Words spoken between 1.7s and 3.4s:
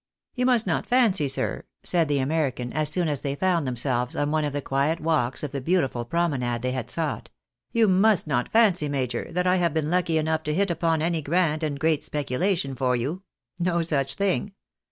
said the American, as soon as they